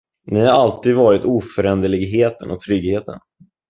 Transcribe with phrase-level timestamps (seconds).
[0.31, 3.19] Ni har alltid varit oföränderligheten och tryggheten.